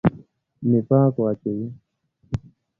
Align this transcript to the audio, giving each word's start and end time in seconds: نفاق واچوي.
نفاق 0.69 1.13
واچوي. 1.21 1.67